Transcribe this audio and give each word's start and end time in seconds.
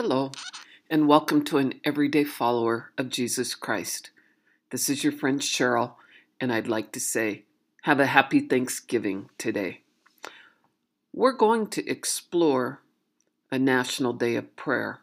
Hello, 0.00 0.30
and 0.88 1.08
welcome 1.08 1.42
to 1.46 1.58
an 1.58 1.74
everyday 1.82 2.22
follower 2.22 2.92
of 2.96 3.08
Jesus 3.08 3.56
Christ. 3.56 4.12
This 4.70 4.88
is 4.88 5.02
your 5.02 5.12
friend 5.12 5.40
Cheryl, 5.40 5.94
and 6.40 6.52
I'd 6.52 6.68
like 6.68 6.92
to 6.92 7.00
say, 7.00 7.46
have 7.82 7.98
a 7.98 8.06
happy 8.06 8.38
Thanksgiving 8.38 9.28
today. 9.38 9.80
We're 11.12 11.32
going 11.32 11.66
to 11.70 11.84
explore 11.90 12.80
a 13.50 13.58
National 13.58 14.12
Day 14.12 14.36
of 14.36 14.54
Prayer. 14.54 15.00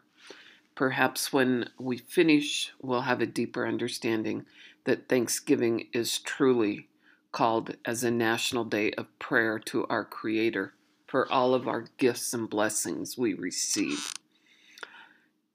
Perhaps 0.74 1.30
when 1.30 1.68
we 1.78 1.98
finish, 1.98 2.72
we'll 2.80 3.02
have 3.02 3.20
a 3.20 3.26
deeper 3.26 3.66
understanding 3.66 4.46
that 4.84 5.10
Thanksgiving 5.10 5.88
is 5.92 6.18
truly 6.18 6.88
called 7.32 7.76
as 7.84 8.02
a 8.02 8.10
National 8.10 8.64
Day 8.64 8.92
of 8.92 9.18
Prayer 9.18 9.58
to 9.58 9.86
our 9.88 10.06
Creator 10.06 10.72
for 11.06 11.30
all 11.30 11.52
of 11.52 11.68
our 11.68 11.84
gifts 11.98 12.32
and 12.32 12.48
blessings 12.48 13.18
we 13.18 13.34
receive. 13.34 14.10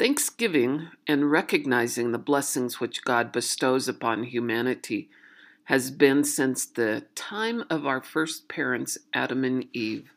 Thanksgiving 0.01 0.87
and 1.05 1.29
recognizing 1.29 2.11
the 2.11 2.17
blessings 2.17 2.79
which 2.79 3.03
God 3.03 3.31
bestows 3.31 3.87
upon 3.87 4.23
humanity 4.23 5.11
has 5.65 5.91
been 5.91 6.23
since 6.23 6.65
the 6.65 7.05
time 7.13 7.65
of 7.69 7.85
our 7.85 8.01
first 8.01 8.47
parents, 8.47 8.97
Adam 9.13 9.43
and 9.43 9.67
Eve. 9.73 10.09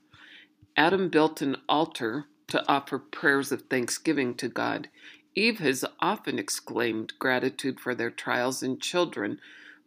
Adam 0.75 1.11
built 1.11 1.43
an 1.43 1.59
altar 1.69 2.25
to 2.47 2.67
offer 2.67 2.99
prayers 2.99 3.53
of 3.53 3.65
thanksgiving 3.69 4.35
to 4.37 4.49
God. 4.49 4.89
Eve 5.35 5.59
has 5.59 5.85
often 6.01 6.39
exclaimed 6.39 7.13
gratitude 7.19 7.79
for 7.79 7.95
their 7.95 8.11
trials 8.11 8.63
and 8.63 8.81
children, 8.81 9.39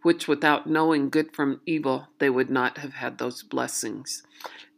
which 0.04 0.28
without 0.28 0.68
knowing 0.68 1.10
good 1.10 1.34
from 1.34 1.60
evil, 1.66 2.10
they 2.20 2.30
would 2.30 2.52
not 2.52 2.78
have 2.78 2.94
had 2.94 3.18
those 3.18 3.42
blessings. 3.42 4.22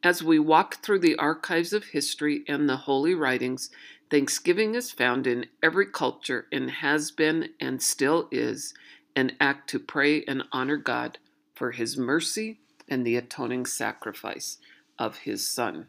As 0.01 0.23
we 0.23 0.39
walk 0.39 0.75
through 0.75 0.99
the 0.99 1.17
archives 1.17 1.73
of 1.73 1.87
history 1.87 2.45
and 2.47 2.69
the 2.69 2.77
holy 2.77 3.13
writings, 3.13 3.69
Thanksgiving 4.09 4.73
is 4.73 4.91
found 4.91 5.27
in 5.27 5.45
every 5.61 5.85
culture 5.85 6.47
and 6.51 6.71
has 6.71 7.11
been 7.11 7.49
and 7.59 7.81
still 7.81 8.27
is 8.31 8.73
an 9.15 9.33
act 9.39 9.69
to 9.69 9.79
pray 9.79 10.23
and 10.23 10.43
honor 10.51 10.77
God 10.77 11.19
for 11.53 11.71
his 11.71 11.97
mercy 11.97 12.59
and 12.87 13.05
the 13.05 13.15
atoning 13.15 13.67
sacrifice 13.67 14.57
of 14.97 15.19
his 15.19 15.47
Son. 15.47 15.87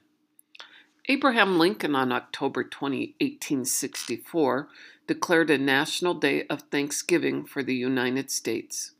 Abraham 1.08 1.58
Lincoln 1.58 1.96
on 1.96 2.12
October 2.12 2.62
20, 2.62 3.14
1864, 3.20 4.68
declared 5.06 5.50
a 5.50 5.58
national 5.58 6.14
day 6.14 6.46
of 6.48 6.62
thanksgiving 6.62 7.44
for 7.44 7.62
the 7.62 7.74
United 7.74 8.30
States. 8.30 8.92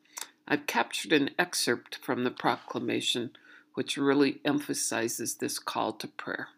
I've 0.48 0.66
captured 0.66 1.12
an 1.12 1.30
excerpt 1.38 1.96
from 1.96 2.24
the 2.24 2.30
proclamation 2.30 3.30
which 3.74 3.96
really 3.96 4.40
emphasizes 4.44 5.36
this 5.36 5.58
call 5.58 5.92
to 5.92 6.08
prayer. 6.08 6.48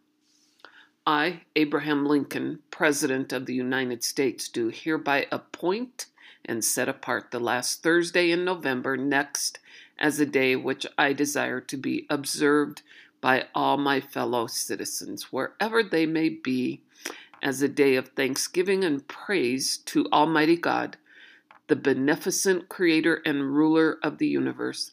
I, 1.07 1.41
Abraham 1.57 2.07
Lincoln, 2.07 2.61
President 2.71 3.33
of 3.33 3.47
the 3.47 3.55
United 3.55 4.05
States, 4.05 4.49
do 4.49 4.69
hereby 4.69 5.27
appoint 5.33 6.07
and 6.45 6.65
set 6.65 6.89
apart 6.89 7.31
the 7.31 7.41
last 7.41 7.83
Thursday 7.83 8.31
in 8.31 8.45
November 8.45 8.97
next 8.97 9.59
as 9.99 10.21
a 10.21 10.27
day 10.27 10.55
which 10.55 10.87
I 10.97 11.13
desire 11.13 11.61
to 11.61 11.77
be 11.77 12.07
observed 12.09 12.83
by 13.21 13.47
all 13.55 13.77
my 13.77 14.01
fellow 14.01 14.47
citizens, 14.47 15.33
wherever 15.33 15.83
they 15.83 16.07
may 16.07 16.29
be, 16.29 16.83
as 17.43 17.63
a 17.63 17.69
day 17.69 17.97
of 17.97 18.09
thanksgiving 18.09 18.85
and 18.85 19.07
praise 19.09 19.79
to 19.79 20.07
Almighty 20.13 20.57
God, 20.57 20.97
the 21.67 21.77
beneficent 21.77 22.69
Creator 22.69 23.23
and 23.27 23.55
ruler 23.57 23.99
of 24.05 24.19
the 24.19 24.29
universe 24.29 24.93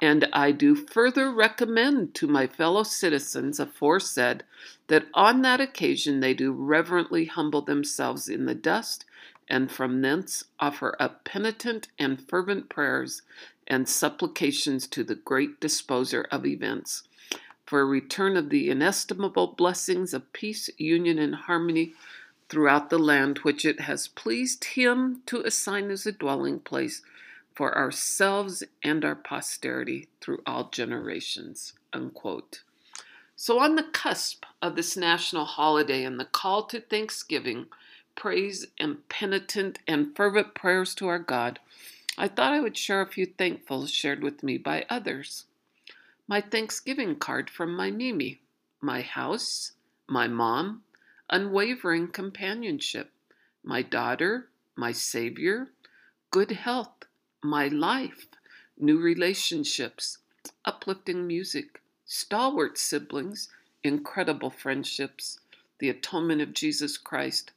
and 0.00 0.28
I 0.32 0.52
do 0.52 0.74
further 0.74 1.32
recommend 1.32 2.14
to 2.14 2.26
my 2.26 2.46
fellow 2.46 2.84
citizens 2.84 3.58
aforesaid 3.58 4.44
that 4.86 5.06
on 5.12 5.42
that 5.42 5.60
occasion 5.60 6.20
they 6.20 6.34
do 6.34 6.52
reverently 6.52 7.24
humble 7.24 7.62
themselves 7.62 8.28
in 8.28 8.46
the 8.46 8.54
dust, 8.54 9.04
and 9.48 9.70
from 9.70 10.02
thence 10.02 10.44
offer 10.60 10.94
up 11.00 11.24
penitent 11.24 11.88
and 11.98 12.22
fervent 12.28 12.68
prayers 12.68 13.22
and 13.66 13.88
supplications 13.88 14.86
to 14.86 15.02
the 15.02 15.14
great 15.14 15.60
disposer 15.60 16.26
of 16.30 16.46
events. 16.46 17.02
For 17.66 17.80
a 17.80 17.86
return 17.86 18.36
of 18.36 18.50
the 18.50 18.70
inestimable 18.70 19.48
blessings 19.48 20.14
of 20.14 20.32
peace, 20.32 20.70
union, 20.78 21.18
and 21.18 21.34
harmony 21.34 21.94
throughout 22.48 22.88
the 22.88 22.98
land 22.98 23.38
which 23.38 23.64
it 23.64 23.80
has 23.80 24.08
pleased 24.08 24.64
him 24.64 25.22
to 25.26 25.42
assign 25.42 25.90
as 25.90 26.06
a 26.06 26.12
dwelling 26.12 26.60
place 26.60 27.02
for 27.58 27.76
ourselves 27.76 28.62
and 28.84 29.04
our 29.04 29.16
posterity 29.16 30.06
through 30.20 30.40
all 30.46 30.68
generations. 30.70 31.72
Unquote. 31.92 32.62
So, 33.34 33.58
on 33.58 33.74
the 33.74 33.82
cusp 33.82 34.44
of 34.62 34.76
this 34.76 34.96
national 34.96 35.44
holiday 35.44 36.04
and 36.04 36.20
the 36.20 36.24
call 36.24 36.62
to 36.66 36.80
thanksgiving, 36.80 37.66
praise, 38.14 38.68
and 38.78 39.08
penitent 39.08 39.80
and 39.88 40.14
fervent 40.14 40.54
prayers 40.54 40.94
to 40.94 41.08
our 41.08 41.18
God, 41.18 41.58
I 42.16 42.28
thought 42.28 42.52
I 42.52 42.60
would 42.60 42.76
share 42.76 43.00
a 43.00 43.10
few 43.10 43.26
thankfuls 43.26 43.92
shared 43.92 44.22
with 44.22 44.44
me 44.44 44.56
by 44.56 44.86
others. 44.88 45.46
My 46.28 46.40
Thanksgiving 46.40 47.16
card 47.16 47.50
from 47.50 47.74
my 47.74 47.90
Mimi, 47.90 48.40
my 48.80 49.00
house, 49.00 49.72
my 50.06 50.28
mom, 50.28 50.84
unwavering 51.28 52.06
companionship, 52.06 53.10
my 53.64 53.82
daughter, 53.82 54.46
my 54.76 54.92
Savior, 54.92 55.70
good 56.30 56.52
health, 56.52 57.07
my 57.42 57.68
life, 57.68 58.26
new 58.78 58.98
relationships, 58.98 60.18
uplifting 60.64 61.26
music, 61.26 61.80
stalwart 62.04 62.78
siblings, 62.78 63.48
incredible 63.84 64.50
friendships, 64.50 65.38
the 65.78 65.88
atonement 65.88 66.40
of 66.40 66.52
Jesus 66.52 66.96
Christ, 66.96 67.52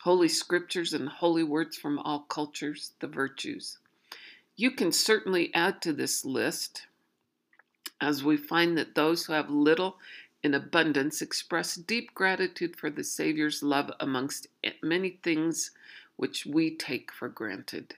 holy 0.00 0.28
scriptures 0.28 0.92
and 0.92 1.08
holy 1.08 1.44
words 1.44 1.76
from 1.76 1.98
all 2.00 2.20
cultures, 2.20 2.92
the 3.00 3.06
virtues. 3.06 3.78
You 4.56 4.72
can 4.72 4.92
certainly 4.92 5.54
add 5.54 5.80
to 5.82 5.92
this 5.92 6.24
list 6.24 6.86
as 8.00 8.24
we 8.24 8.36
find 8.36 8.76
that 8.76 8.94
those 8.94 9.26
who 9.26 9.32
have 9.32 9.48
little 9.48 9.98
in 10.42 10.54
abundance 10.54 11.22
express 11.22 11.76
deep 11.76 12.12
gratitude 12.14 12.74
for 12.76 12.90
the 12.90 13.04
Savior's 13.04 13.62
love 13.62 13.92
amongst 14.00 14.48
many 14.82 15.20
things 15.22 15.70
which 16.16 16.44
we 16.44 16.74
take 16.74 17.12
for 17.12 17.28
granted. 17.28 17.94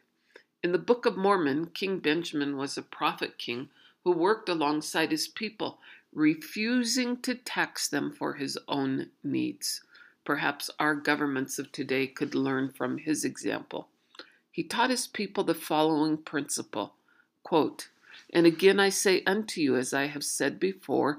In 0.64 0.72
the 0.72 0.78
Book 0.78 1.04
of 1.04 1.18
Mormon, 1.18 1.66
King 1.66 1.98
Benjamin 1.98 2.56
was 2.56 2.78
a 2.78 2.82
prophet 2.82 3.36
king 3.36 3.68
who 4.02 4.12
worked 4.12 4.48
alongside 4.48 5.10
his 5.10 5.28
people, 5.28 5.78
refusing 6.10 7.18
to 7.18 7.34
tax 7.34 7.86
them 7.86 8.10
for 8.10 8.32
his 8.32 8.56
own 8.66 9.10
needs. 9.22 9.82
Perhaps 10.24 10.70
our 10.80 10.94
governments 10.94 11.58
of 11.58 11.70
today 11.70 12.06
could 12.06 12.34
learn 12.34 12.70
from 12.70 12.96
his 12.96 13.26
example. 13.26 13.88
He 14.50 14.62
taught 14.62 14.88
his 14.88 15.06
people 15.06 15.44
the 15.44 15.54
following 15.54 16.16
principle 16.16 16.94
quote, 17.42 17.90
And 18.32 18.46
again 18.46 18.80
I 18.80 18.88
say 18.88 19.22
unto 19.26 19.60
you, 19.60 19.76
as 19.76 19.92
I 19.92 20.06
have 20.06 20.24
said 20.24 20.58
before, 20.58 21.18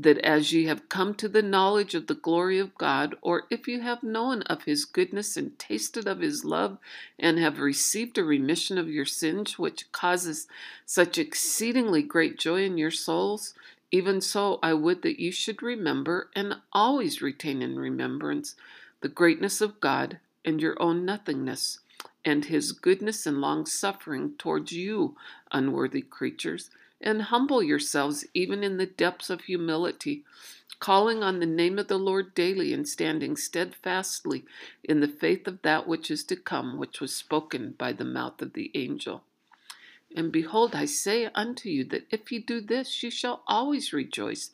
that 0.00 0.18
as 0.18 0.52
ye 0.52 0.66
have 0.66 0.88
come 0.88 1.12
to 1.12 1.28
the 1.28 1.42
knowledge 1.42 1.92
of 1.92 2.06
the 2.06 2.14
glory 2.14 2.60
of 2.60 2.72
God, 2.78 3.16
or 3.20 3.42
if 3.50 3.66
you 3.66 3.80
have 3.80 4.04
known 4.04 4.42
of 4.42 4.62
his 4.62 4.84
goodness 4.84 5.36
and 5.36 5.58
tasted 5.58 6.06
of 6.06 6.20
his 6.20 6.44
love, 6.44 6.78
and 7.18 7.36
have 7.40 7.58
received 7.58 8.16
a 8.16 8.22
remission 8.22 8.78
of 8.78 8.88
your 8.88 9.04
sins, 9.04 9.58
which 9.58 9.90
causes 9.90 10.46
such 10.86 11.18
exceedingly 11.18 12.00
great 12.00 12.38
joy 12.38 12.62
in 12.62 12.78
your 12.78 12.92
souls, 12.92 13.54
even 13.90 14.20
so 14.20 14.60
I 14.62 14.72
would 14.72 15.02
that 15.02 15.20
you 15.20 15.32
should 15.32 15.64
remember 15.64 16.30
and 16.32 16.58
always 16.72 17.20
retain 17.20 17.60
in 17.60 17.76
remembrance 17.76 18.54
the 19.00 19.08
greatness 19.08 19.60
of 19.60 19.80
God 19.80 20.20
and 20.44 20.62
your 20.62 20.80
own 20.80 21.04
nothingness, 21.04 21.80
and 22.24 22.44
his 22.44 22.70
goodness 22.70 23.26
and 23.26 23.40
long 23.40 23.66
suffering 23.66 24.34
towards 24.38 24.70
you, 24.70 25.16
unworthy 25.50 26.02
creatures 26.02 26.70
and 27.00 27.22
humble 27.22 27.62
yourselves 27.62 28.26
even 28.34 28.62
in 28.62 28.76
the 28.76 28.86
depths 28.86 29.30
of 29.30 29.42
humility, 29.42 30.24
calling 30.80 31.22
on 31.22 31.40
the 31.40 31.46
name 31.46 31.78
of 31.78 31.88
the 31.88 31.98
Lord 31.98 32.34
daily 32.34 32.72
and 32.72 32.88
standing 32.88 33.36
steadfastly 33.36 34.44
in 34.84 35.00
the 35.00 35.08
faith 35.08 35.46
of 35.46 35.62
that 35.62 35.86
which 35.86 36.10
is 36.10 36.24
to 36.24 36.36
come, 36.36 36.78
which 36.78 37.00
was 37.00 37.14
spoken 37.14 37.74
by 37.78 37.92
the 37.92 38.04
mouth 38.04 38.40
of 38.42 38.52
the 38.52 38.70
angel. 38.74 39.22
And 40.14 40.32
behold, 40.32 40.74
I 40.74 40.86
say 40.86 41.28
unto 41.34 41.68
you 41.68 41.84
that 41.84 42.06
if 42.10 42.32
ye 42.32 42.38
do 42.38 42.60
this, 42.60 43.02
ye 43.02 43.10
shall 43.10 43.42
always 43.46 43.92
rejoice 43.92 44.50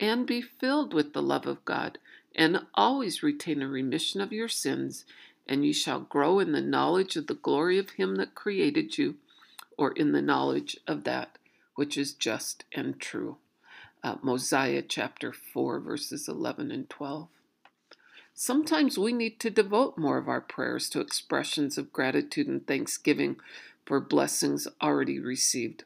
and 0.00 0.26
be 0.26 0.40
filled 0.40 0.92
with 0.92 1.12
the 1.12 1.22
love 1.22 1.46
of 1.46 1.64
God, 1.64 1.98
and 2.34 2.66
always 2.74 3.22
retain 3.22 3.62
a 3.62 3.68
remission 3.68 4.20
of 4.20 4.32
your 4.32 4.48
sins, 4.48 5.04
and 5.46 5.64
ye 5.64 5.72
shall 5.72 6.00
grow 6.00 6.38
in 6.38 6.52
the 6.52 6.60
knowledge 6.60 7.16
of 7.16 7.28
the 7.28 7.34
glory 7.34 7.78
of 7.78 7.90
him 7.90 8.16
that 8.16 8.34
created 8.34 8.98
you, 8.98 9.16
or 9.78 9.92
in 9.92 10.12
the 10.12 10.20
knowledge 10.20 10.76
of 10.86 11.04
that 11.04 11.35
which 11.76 11.96
is 11.96 12.12
just 12.12 12.64
and 12.72 12.98
true. 13.00 13.36
Uh, 14.02 14.16
Mosiah 14.22 14.82
chapter 14.82 15.32
4, 15.32 15.80
verses 15.80 16.28
11 16.28 16.70
and 16.70 16.90
12. 16.90 17.28
Sometimes 18.34 18.98
we 18.98 19.12
need 19.12 19.40
to 19.40 19.50
devote 19.50 19.96
more 19.96 20.18
of 20.18 20.28
our 20.28 20.42
prayers 20.42 20.90
to 20.90 21.00
expressions 21.00 21.78
of 21.78 21.92
gratitude 21.92 22.48
and 22.48 22.66
thanksgiving 22.66 23.36
for 23.86 24.00
blessings 24.00 24.68
already 24.82 25.18
received. 25.18 25.84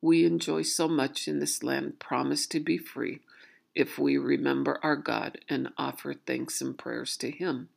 We 0.00 0.24
enjoy 0.24 0.62
so 0.62 0.86
much 0.86 1.26
in 1.26 1.40
this 1.40 1.62
land 1.62 1.98
promised 1.98 2.50
to 2.52 2.60
be 2.60 2.78
free 2.78 3.20
if 3.74 3.98
we 3.98 4.16
remember 4.16 4.78
our 4.82 4.96
God 4.96 5.38
and 5.48 5.70
offer 5.78 6.14
thanks 6.14 6.60
and 6.60 6.76
prayers 6.76 7.16
to 7.18 7.30
Him. 7.30 7.68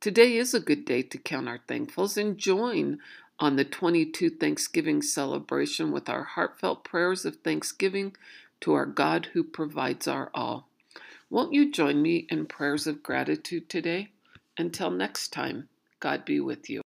Today 0.00 0.36
is 0.36 0.54
a 0.54 0.60
good 0.60 0.84
day 0.84 1.02
to 1.02 1.18
count 1.18 1.48
our 1.48 1.60
thankfuls 1.68 2.16
and 2.16 2.36
join 2.36 2.98
on 3.38 3.56
the 3.56 3.64
22 3.64 4.30
Thanksgiving 4.30 5.02
celebration 5.02 5.92
with 5.92 6.08
our 6.08 6.24
heartfelt 6.24 6.84
prayers 6.84 7.24
of 7.24 7.36
thanksgiving 7.36 8.16
to 8.60 8.72
our 8.72 8.86
God 8.86 9.28
who 9.32 9.44
provides 9.44 10.08
our 10.08 10.30
all. 10.34 10.68
Won't 11.28 11.52
you 11.52 11.70
join 11.70 12.00
me 12.00 12.26
in 12.30 12.46
prayers 12.46 12.86
of 12.86 13.02
gratitude 13.02 13.68
today? 13.68 14.10
Until 14.56 14.90
next 14.90 15.32
time, 15.32 15.68
God 16.00 16.24
be 16.24 16.40
with 16.40 16.70
you. 16.70 16.85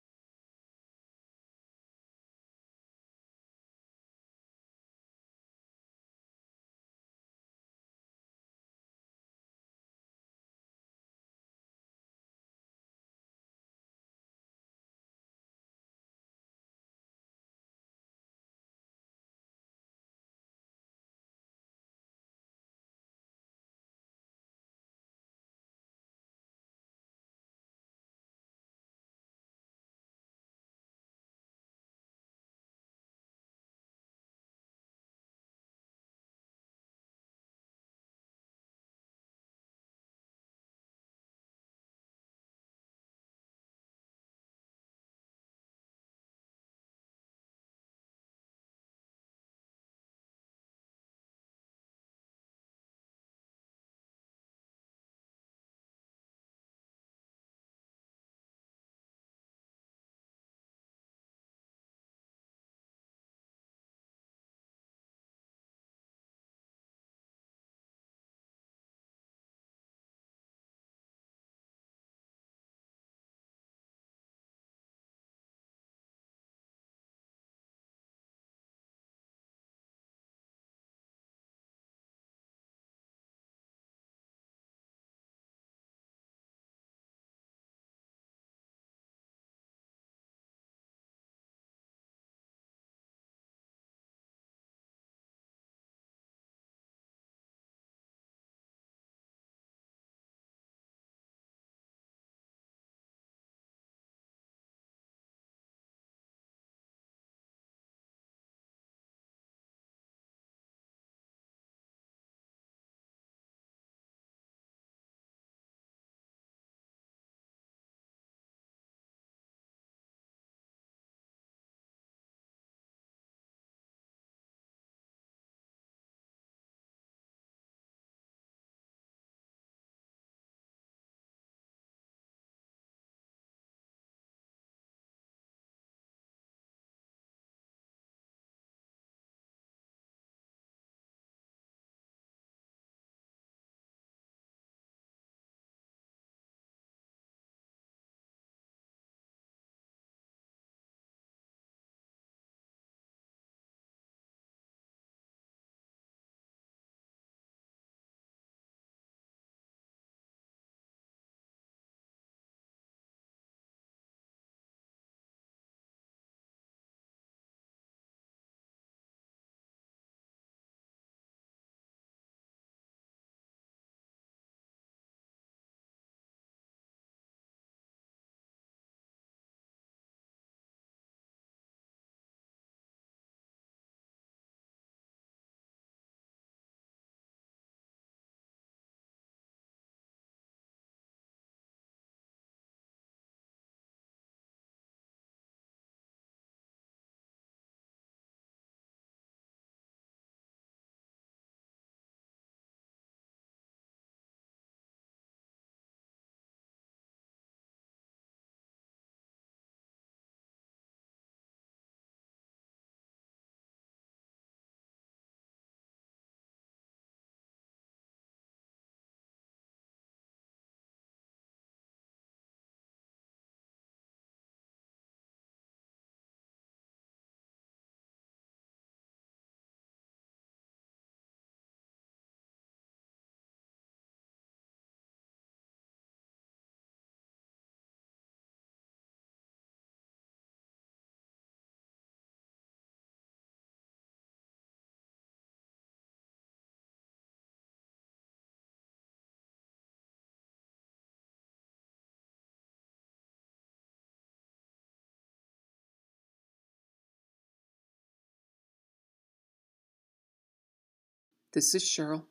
This 261.53 261.75
is 261.75 261.83
Cheryl. 261.85 262.25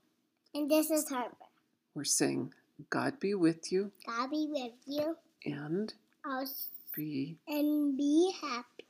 And 0.54 0.70
this 0.70 0.90
is 0.90 1.10
Harper. 1.10 1.36
We're 1.94 2.04
saying, 2.06 2.54
God 2.90 3.20
be 3.20 3.34
with 3.36 3.72
you 3.72 3.92
God 4.06 4.32
be 4.32 4.48
with 4.50 4.72
you. 4.86 5.18
and 5.46 5.94
I'll 6.26 6.48
be 6.96 7.38
and 7.48 7.98
be 7.98 8.32
happy. 8.42 8.86